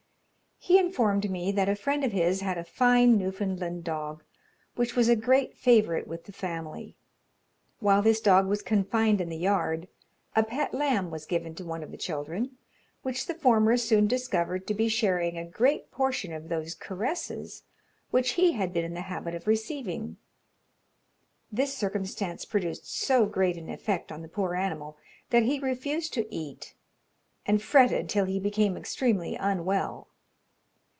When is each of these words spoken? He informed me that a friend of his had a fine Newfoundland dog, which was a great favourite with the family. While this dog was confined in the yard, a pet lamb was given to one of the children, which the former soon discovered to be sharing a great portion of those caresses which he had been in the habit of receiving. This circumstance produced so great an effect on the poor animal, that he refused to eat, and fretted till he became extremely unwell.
He 0.63 0.77
informed 0.77 1.27
me 1.31 1.51
that 1.53 1.67
a 1.69 1.75
friend 1.75 2.03
of 2.03 2.11
his 2.11 2.41
had 2.41 2.55
a 2.55 2.63
fine 2.63 3.17
Newfoundland 3.17 3.83
dog, 3.83 4.23
which 4.75 4.95
was 4.95 5.09
a 5.09 5.15
great 5.15 5.57
favourite 5.57 6.07
with 6.07 6.25
the 6.25 6.31
family. 6.31 6.95
While 7.79 8.03
this 8.03 8.21
dog 8.21 8.45
was 8.45 8.61
confined 8.61 9.19
in 9.21 9.29
the 9.29 9.37
yard, 9.39 9.87
a 10.35 10.43
pet 10.43 10.71
lamb 10.71 11.09
was 11.09 11.25
given 11.25 11.55
to 11.55 11.65
one 11.65 11.81
of 11.81 11.89
the 11.89 11.97
children, 11.97 12.57
which 13.01 13.25
the 13.25 13.33
former 13.33 13.75
soon 13.75 14.05
discovered 14.05 14.67
to 14.67 14.75
be 14.75 14.87
sharing 14.87 15.35
a 15.35 15.45
great 15.49 15.89
portion 15.89 16.31
of 16.31 16.47
those 16.47 16.75
caresses 16.75 17.63
which 18.11 18.33
he 18.33 18.51
had 18.51 18.71
been 18.71 18.85
in 18.85 18.93
the 18.93 19.01
habit 19.01 19.33
of 19.33 19.47
receiving. 19.47 20.17
This 21.51 21.75
circumstance 21.75 22.45
produced 22.45 22.85
so 22.87 23.25
great 23.25 23.57
an 23.57 23.67
effect 23.67 24.11
on 24.11 24.21
the 24.21 24.27
poor 24.29 24.53
animal, 24.53 24.95
that 25.31 25.41
he 25.41 25.57
refused 25.59 26.13
to 26.13 26.31
eat, 26.31 26.75
and 27.47 27.63
fretted 27.63 28.07
till 28.07 28.25
he 28.25 28.39
became 28.39 28.77
extremely 28.77 29.33
unwell. 29.35 30.07